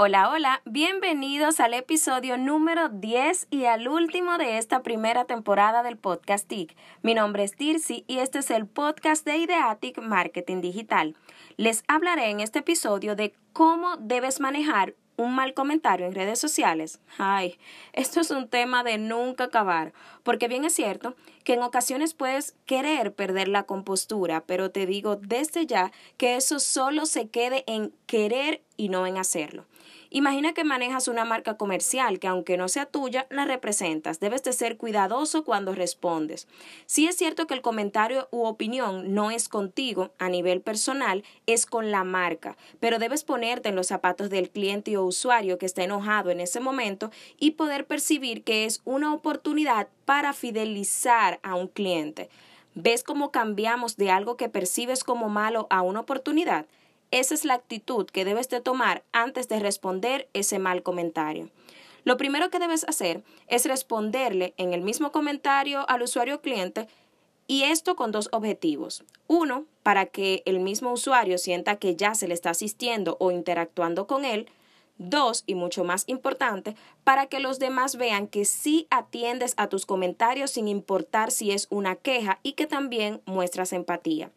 Hola, 0.00 0.30
hola, 0.30 0.62
bienvenidos 0.64 1.58
al 1.58 1.74
episodio 1.74 2.38
número 2.38 2.88
10 2.88 3.48
y 3.50 3.64
al 3.64 3.88
último 3.88 4.38
de 4.38 4.56
esta 4.56 4.84
primera 4.84 5.24
temporada 5.24 5.82
del 5.82 5.96
podcast 5.96 6.46
TIC. 6.46 6.76
Mi 7.02 7.14
nombre 7.14 7.42
es 7.42 7.56
Tirsi 7.56 8.04
y 8.06 8.18
este 8.18 8.38
es 8.38 8.52
el 8.52 8.68
podcast 8.68 9.26
de 9.26 9.38
Ideatic 9.38 10.00
Marketing 10.00 10.60
Digital. 10.60 11.16
Les 11.56 11.82
hablaré 11.88 12.30
en 12.30 12.38
este 12.38 12.60
episodio 12.60 13.16
de 13.16 13.34
cómo 13.52 13.96
debes 13.96 14.38
manejar 14.38 14.94
un 15.16 15.34
mal 15.34 15.52
comentario 15.52 16.06
en 16.06 16.14
redes 16.14 16.38
sociales. 16.38 17.00
Ay, 17.18 17.58
esto 17.92 18.20
es 18.20 18.30
un 18.30 18.48
tema 18.48 18.84
de 18.84 18.98
nunca 18.98 19.44
acabar, 19.44 19.92
porque 20.22 20.46
bien 20.46 20.64
es 20.64 20.74
cierto 20.74 21.16
que 21.42 21.54
en 21.54 21.62
ocasiones 21.64 22.14
puedes 22.14 22.54
querer 22.66 23.12
perder 23.14 23.48
la 23.48 23.64
compostura, 23.64 24.44
pero 24.46 24.70
te 24.70 24.86
digo 24.86 25.16
desde 25.16 25.66
ya 25.66 25.90
que 26.16 26.36
eso 26.36 26.60
solo 26.60 27.04
se 27.04 27.30
quede 27.30 27.64
en 27.66 27.92
querer 28.06 28.62
y 28.78 28.88
no 28.88 29.06
en 29.06 29.18
hacerlo. 29.18 29.66
Imagina 30.10 30.54
que 30.54 30.64
manejas 30.64 31.06
una 31.06 31.26
marca 31.26 31.58
comercial 31.58 32.18
que 32.18 32.28
aunque 32.28 32.56
no 32.56 32.68
sea 32.68 32.86
tuya, 32.86 33.26
la 33.28 33.44
representas. 33.44 34.20
Debes 34.20 34.42
de 34.42 34.54
ser 34.54 34.78
cuidadoso 34.78 35.44
cuando 35.44 35.74
respondes. 35.74 36.48
Si 36.86 37.06
es 37.06 37.16
cierto 37.16 37.46
que 37.46 37.52
el 37.52 37.60
comentario 37.60 38.26
u 38.30 38.44
opinión 38.44 39.12
no 39.12 39.30
es 39.30 39.50
contigo 39.50 40.12
a 40.18 40.30
nivel 40.30 40.62
personal, 40.62 41.24
es 41.46 41.66
con 41.66 41.90
la 41.90 42.04
marca, 42.04 42.56
pero 42.80 42.98
debes 42.98 43.22
ponerte 43.22 43.68
en 43.68 43.76
los 43.76 43.88
zapatos 43.88 44.30
del 44.30 44.48
cliente 44.48 44.96
o 44.96 45.04
usuario 45.04 45.58
que 45.58 45.66
está 45.66 45.82
enojado 45.82 46.30
en 46.30 46.40
ese 46.40 46.60
momento 46.60 47.10
y 47.38 47.50
poder 47.50 47.86
percibir 47.86 48.44
que 48.44 48.64
es 48.64 48.80
una 48.86 49.12
oportunidad 49.12 49.88
para 50.06 50.32
fidelizar 50.32 51.38
a 51.42 51.54
un 51.54 51.68
cliente. 51.68 52.30
¿Ves 52.74 53.02
cómo 53.02 53.30
cambiamos 53.30 53.96
de 53.96 54.10
algo 54.10 54.36
que 54.38 54.48
percibes 54.48 55.04
como 55.04 55.28
malo 55.28 55.66
a 55.68 55.82
una 55.82 56.00
oportunidad? 56.00 56.66
Esa 57.10 57.34
es 57.34 57.44
la 57.44 57.54
actitud 57.54 58.06
que 58.06 58.24
debes 58.24 58.48
de 58.48 58.60
tomar 58.60 59.02
antes 59.12 59.48
de 59.48 59.60
responder 59.60 60.28
ese 60.34 60.58
mal 60.58 60.82
comentario. 60.82 61.50
Lo 62.04 62.16
primero 62.16 62.50
que 62.50 62.58
debes 62.58 62.84
hacer 62.84 63.22
es 63.46 63.66
responderle 63.66 64.54
en 64.56 64.72
el 64.72 64.82
mismo 64.82 65.12
comentario 65.12 65.88
al 65.88 66.02
usuario 66.02 66.40
cliente 66.40 66.86
y 67.46 67.62
esto 67.62 67.96
con 67.96 68.12
dos 68.12 68.28
objetivos. 68.32 69.04
Uno, 69.26 69.64
para 69.82 70.06
que 70.06 70.42
el 70.44 70.60
mismo 70.60 70.92
usuario 70.92 71.38
sienta 71.38 71.76
que 71.76 71.96
ya 71.96 72.14
se 72.14 72.28
le 72.28 72.34
está 72.34 72.50
asistiendo 72.50 73.16
o 73.20 73.30
interactuando 73.30 74.06
con 74.06 74.26
él. 74.26 74.48
Dos, 74.98 75.44
y 75.46 75.54
mucho 75.54 75.84
más 75.84 76.04
importante, 76.08 76.74
para 77.04 77.26
que 77.26 77.40
los 77.40 77.58
demás 77.58 77.96
vean 77.96 78.26
que 78.26 78.44
sí 78.44 78.86
atiendes 78.90 79.54
a 79.56 79.68
tus 79.68 79.86
comentarios 79.86 80.50
sin 80.50 80.68
importar 80.68 81.30
si 81.30 81.52
es 81.52 81.68
una 81.70 81.96
queja 81.96 82.40
y 82.42 82.52
que 82.52 82.66
también 82.66 83.22
muestras 83.24 83.72
empatía. 83.72 84.30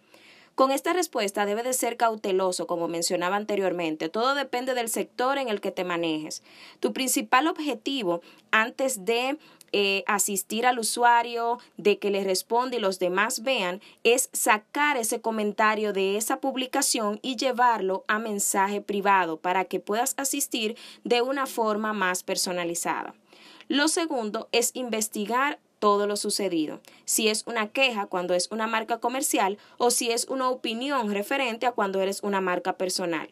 Con 0.56 0.72
esta 0.72 0.94
respuesta 0.94 1.46
debe 1.46 1.64
de 1.64 1.74
ser 1.74 1.98
cauteloso, 1.98 2.68
como 2.68 2.88
mencionaba 2.88 3.36
anteriormente. 3.36 4.10
Todo 4.10 4.36
depende 4.36 4.74
del 4.74 4.90
sector 4.90 5.38
en 5.38 5.48
el 5.48 5.62
que 5.62 5.72
te 5.72 5.84
manejes. 5.84 6.44
Tu 6.80 6.94
principal 6.94 7.48
objetivo 7.48 8.22
antes 8.52 9.06
de 9.06 9.38
eh, 9.74 10.04
asistir 10.06 10.66
al 10.66 10.80
usuario, 10.80 11.60
de 11.78 11.98
que 11.98 12.12
le 12.12 12.26
responda 12.26 12.76
y 12.76 12.80
los 12.82 13.00
demás 13.00 13.42
vean, 13.42 13.82
es 14.04 14.30
sacar 14.34 14.98
ese 14.98 15.22
comentario 15.22 15.94
de 15.94 16.18
esa 16.18 16.42
publicación 16.42 17.20
y 17.22 17.38
llevarlo 17.38 18.04
a 18.10 18.20
mensaje 18.20 18.82
privado 18.82 19.38
para 19.38 19.64
que 19.64 19.80
puedas 19.80 20.14
asistir 20.18 20.76
de 21.06 21.22
una 21.22 21.46
forma 21.46 21.94
más 21.94 22.24
personalizada. 22.24 23.16
Lo 23.70 23.88
segundo 23.88 24.50
es 24.52 24.72
investigar 24.74 25.60
todo 25.82 26.06
lo 26.06 26.16
sucedido, 26.16 26.80
si 27.06 27.28
es 27.28 27.44
una 27.48 27.70
queja 27.70 28.06
cuando 28.06 28.36
es 28.36 28.50
una 28.52 28.68
marca 28.68 29.00
comercial 29.00 29.58
o 29.80 29.90
si 29.90 30.12
es 30.12 30.28
una 30.30 30.48
opinión 30.48 31.12
referente 31.12 31.66
a 31.66 31.72
cuando 31.72 32.00
eres 32.02 32.22
una 32.22 32.40
marca 32.40 32.78
personal. 32.78 33.32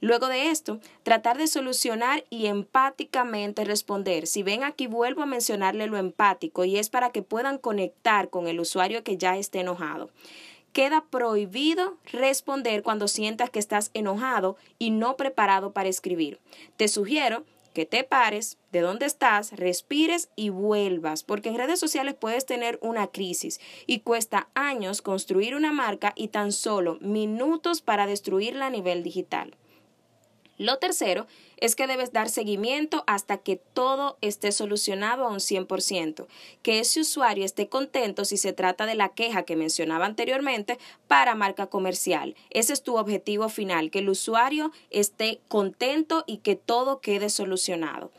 Luego 0.00 0.28
de 0.28 0.50
esto, 0.50 0.78
tratar 1.02 1.36
de 1.36 1.48
solucionar 1.48 2.24
y 2.30 2.46
empáticamente 2.46 3.64
responder. 3.64 4.28
Si 4.28 4.44
ven 4.44 4.62
aquí 4.62 4.86
vuelvo 4.86 5.22
a 5.22 5.26
mencionarle 5.26 5.88
lo 5.88 5.96
empático 5.96 6.64
y 6.64 6.78
es 6.78 6.90
para 6.90 7.10
que 7.10 7.22
puedan 7.22 7.58
conectar 7.58 8.30
con 8.30 8.46
el 8.46 8.60
usuario 8.60 9.02
que 9.02 9.16
ya 9.16 9.36
esté 9.36 9.58
enojado. 9.58 10.10
Queda 10.72 11.04
prohibido 11.10 11.96
responder 12.12 12.84
cuando 12.84 13.08
sientas 13.08 13.50
que 13.50 13.58
estás 13.58 13.90
enojado 13.92 14.56
y 14.78 14.92
no 14.92 15.16
preparado 15.16 15.72
para 15.72 15.88
escribir. 15.88 16.38
Te 16.76 16.86
sugiero 16.86 17.44
que 17.72 17.86
te 17.86 18.04
pares 18.04 18.58
de 18.72 18.80
donde 18.80 19.06
estás, 19.06 19.52
respires 19.52 20.30
y 20.36 20.48
vuelvas, 20.48 21.22
porque 21.22 21.48
en 21.48 21.56
redes 21.58 21.80
sociales 21.80 22.14
puedes 22.18 22.46
tener 22.46 22.78
una 22.82 23.08
crisis 23.08 23.60
y 23.86 24.00
cuesta 24.00 24.48
años 24.54 25.02
construir 25.02 25.54
una 25.54 25.72
marca 25.72 26.12
y 26.16 26.28
tan 26.28 26.52
solo 26.52 26.98
minutos 27.00 27.80
para 27.80 28.06
destruirla 28.06 28.66
a 28.66 28.70
nivel 28.70 29.02
digital. 29.02 29.56
Lo 30.60 30.76
tercero 30.76 31.26
es 31.56 31.74
que 31.74 31.86
debes 31.86 32.12
dar 32.12 32.28
seguimiento 32.28 33.02
hasta 33.06 33.38
que 33.38 33.56
todo 33.56 34.18
esté 34.20 34.52
solucionado 34.52 35.24
a 35.24 35.30
un 35.30 35.38
100%, 35.40 36.26
que 36.60 36.80
ese 36.80 37.00
usuario 37.00 37.46
esté 37.46 37.70
contento 37.70 38.26
si 38.26 38.36
se 38.36 38.52
trata 38.52 38.84
de 38.84 38.94
la 38.94 39.08
queja 39.08 39.44
que 39.44 39.56
mencionaba 39.56 40.04
anteriormente 40.04 40.78
para 41.08 41.34
marca 41.34 41.68
comercial. 41.68 42.36
Ese 42.50 42.74
es 42.74 42.82
tu 42.82 42.98
objetivo 42.98 43.48
final, 43.48 43.90
que 43.90 44.00
el 44.00 44.10
usuario 44.10 44.70
esté 44.90 45.40
contento 45.48 46.24
y 46.26 46.36
que 46.36 46.56
todo 46.56 47.00
quede 47.00 47.30
solucionado. 47.30 48.10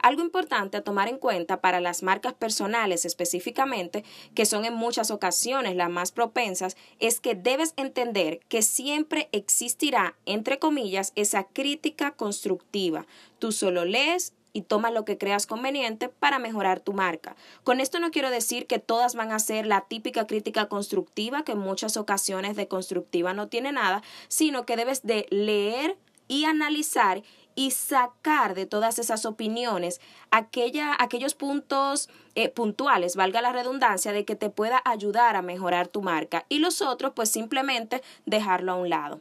Algo 0.00 0.22
importante 0.22 0.76
a 0.76 0.84
tomar 0.84 1.08
en 1.08 1.18
cuenta 1.18 1.60
para 1.60 1.80
las 1.80 2.02
marcas 2.02 2.34
personales 2.34 3.04
específicamente, 3.04 4.04
que 4.34 4.46
son 4.46 4.64
en 4.64 4.74
muchas 4.74 5.10
ocasiones 5.10 5.76
las 5.76 5.90
más 5.90 6.12
propensas, 6.12 6.76
es 7.00 7.20
que 7.20 7.34
debes 7.34 7.74
entender 7.76 8.40
que 8.48 8.62
siempre 8.62 9.28
existirá, 9.32 10.14
entre 10.26 10.58
comillas, 10.58 11.12
esa 11.16 11.44
crítica 11.44 12.12
constructiva. 12.12 13.06
Tú 13.38 13.52
solo 13.52 13.84
lees 13.84 14.32
y 14.52 14.62
toma 14.62 14.90
lo 14.90 15.04
que 15.04 15.18
creas 15.18 15.46
conveniente 15.46 16.08
para 16.08 16.38
mejorar 16.38 16.80
tu 16.80 16.92
marca. 16.92 17.36
Con 17.64 17.80
esto 17.80 18.00
no 18.00 18.10
quiero 18.10 18.30
decir 18.30 18.66
que 18.66 18.78
todas 18.78 19.14
van 19.14 19.32
a 19.32 19.38
ser 19.38 19.66
la 19.66 19.82
típica 19.82 20.26
crítica 20.26 20.66
constructiva, 20.68 21.44
que 21.44 21.52
en 21.52 21.58
muchas 21.58 21.96
ocasiones 21.96 22.56
de 22.56 22.68
constructiva 22.68 23.34
no 23.34 23.48
tiene 23.48 23.72
nada, 23.72 24.02
sino 24.28 24.64
que 24.64 24.76
debes 24.76 25.02
de 25.02 25.26
leer 25.30 25.96
y 26.28 26.44
analizar 26.44 27.22
y 27.58 27.72
sacar 27.72 28.54
de 28.54 28.66
todas 28.66 29.00
esas 29.00 29.26
opiniones 29.26 30.00
aquella, 30.30 30.94
aquellos 30.96 31.34
puntos 31.34 32.08
eh, 32.36 32.50
puntuales, 32.50 33.16
valga 33.16 33.42
la 33.42 33.50
redundancia, 33.50 34.12
de 34.12 34.24
que 34.24 34.36
te 34.36 34.48
pueda 34.48 34.80
ayudar 34.84 35.34
a 35.34 35.42
mejorar 35.42 35.88
tu 35.88 36.00
marca 36.00 36.46
y 36.48 36.60
los 36.60 36.82
otros 36.82 37.14
pues 37.16 37.30
simplemente 37.30 38.00
dejarlo 38.26 38.70
a 38.70 38.76
un 38.76 38.90
lado. 38.90 39.20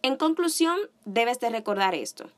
En 0.00 0.16
conclusión, 0.16 0.78
debes 1.04 1.40
de 1.40 1.50
recordar 1.50 1.94
esto. 1.94 2.30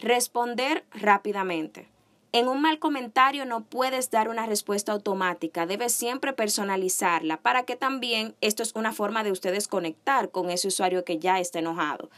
Responder 0.00 0.84
rápidamente. 0.90 1.86
En 2.32 2.48
un 2.48 2.60
mal 2.60 2.80
comentario 2.80 3.44
no 3.44 3.62
puedes 3.62 4.10
dar 4.10 4.28
una 4.28 4.46
respuesta 4.46 4.90
automática, 4.90 5.64
debes 5.64 5.92
siempre 5.92 6.32
personalizarla 6.32 7.36
para 7.36 7.62
que 7.62 7.76
también 7.76 8.34
esto 8.40 8.64
es 8.64 8.72
una 8.74 8.92
forma 8.92 9.22
de 9.22 9.30
ustedes 9.30 9.68
conectar 9.68 10.32
con 10.32 10.50
ese 10.50 10.66
usuario 10.66 11.04
que 11.04 11.20
ya 11.20 11.38
está 11.38 11.60
enojado 11.60 12.10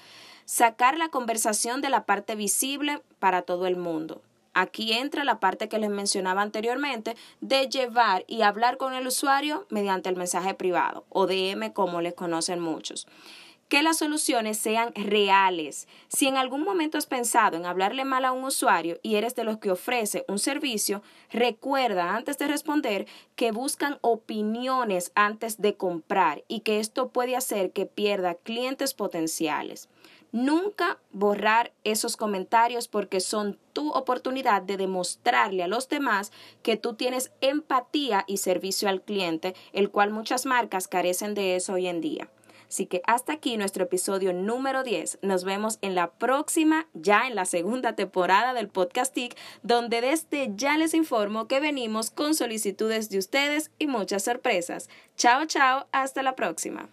sacar 0.50 0.98
la 0.98 1.10
conversación 1.10 1.80
de 1.80 1.90
la 1.90 2.06
parte 2.06 2.34
visible 2.34 3.00
para 3.20 3.42
todo 3.42 3.68
el 3.68 3.76
mundo. 3.76 4.20
Aquí 4.52 4.92
entra 4.92 5.22
la 5.22 5.38
parte 5.38 5.68
que 5.68 5.78
les 5.78 5.90
mencionaba 5.90 6.42
anteriormente 6.42 7.14
de 7.40 7.68
llevar 7.68 8.24
y 8.26 8.42
hablar 8.42 8.76
con 8.76 8.92
el 8.92 9.06
usuario 9.06 9.68
mediante 9.70 10.08
el 10.08 10.16
mensaje 10.16 10.54
privado 10.54 11.04
o 11.08 11.28
DM 11.28 11.72
como 11.72 12.00
les 12.00 12.14
conocen 12.14 12.58
muchos. 12.58 13.06
Que 13.68 13.84
las 13.84 13.98
soluciones 13.98 14.58
sean 14.58 14.92
reales. 14.96 15.86
Si 16.08 16.26
en 16.26 16.36
algún 16.36 16.64
momento 16.64 16.98
has 16.98 17.06
pensado 17.06 17.56
en 17.56 17.64
hablarle 17.64 18.04
mal 18.04 18.24
a 18.24 18.32
un 18.32 18.42
usuario 18.42 18.98
y 19.04 19.14
eres 19.14 19.36
de 19.36 19.44
los 19.44 19.58
que 19.58 19.70
ofrece 19.70 20.24
un 20.26 20.40
servicio, 20.40 21.04
recuerda 21.30 22.16
antes 22.16 22.38
de 22.38 22.48
responder 22.48 23.06
que 23.36 23.52
buscan 23.52 23.98
opiniones 24.00 25.12
antes 25.14 25.60
de 25.60 25.76
comprar 25.76 26.42
y 26.48 26.60
que 26.60 26.80
esto 26.80 27.10
puede 27.10 27.36
hacer 27.36 27.70
que 27.70 27.86
pierda 27.86 28.34
clientes 28.34 28.94
potenciales. 28.94 29.88
Nunca 30.32 30.98
borrar 31.12 31.72
esos 31.84 32.16
comentarios 32.16 32.88
porque 32.88 33.20
son 33.20 33.58
tu 33.72 33.91
oportunidad 33.91 34.62
de 34.62 34.77
demostrarle 34.77 35.62
a 35.62 35.68
los 35.68 35.88
demás 35.88 36.32
que 36.62 36.77
tú 36.77 36.94
tienes 36.94 37.32
empatía 37.41 38.24
y 38.27 38.36
servicio 38.36 38.88
al 38.88 39.03
cliente, 39.03 39.54
el 39.72 39.91
cual 39.91 40.10
muchas 40.10 40.47
marcas 40.47 40.88
carecen 40.88 41.34
de 41.34 41.56
eso 41.56 41.74
hoy 41.74 41.86
en 41.88 42.00
día. 42.00 42.28
Así 42.71 42.86
que 42.86 43.03
hasta 43.04 43.32
aquí 43.32 43.56
nuestro 43.56 43.82
episodio 43.82 44.32
número 44.32 44.84
10. 44.84 45.18
Nos 45.22 45.42
vemos 45.42 45.78
en 45.82 45.97
la 45.97 46.12
próxima, 46.12 46.86
ya 46.94 47.27
en 47.27 47.34
la 47.34 47.44
segunda 47.44 47.97
temporada 47.97 48.54
del 48.54 48.68
podcast 48.68 49.12
TIC, 49.12 49.36
donde 49.65 50.00
desde 50.00 50.53
ya 50.54 50.78
les 50.78 50.94
informo 50.94 51.48
que 51.48 51.59
venimos 51.59 52.12
con 52.12 52.36
solicitudes 52.36 53.10
de 53.10 53.18
ustedes 53.18 53.72
y 53.80 53.88
muchas 53.88 54.22
sorpresas. 54.22 54.88
Chao, 55.16 55.47
chao, 55.47 55.88
hasta 55.91 56.22
la 56.22 56.36
próxima. 56.36 56.91